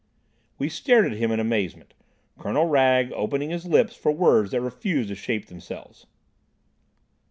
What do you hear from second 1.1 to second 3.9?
him in amazement, Colonel Wragge opening his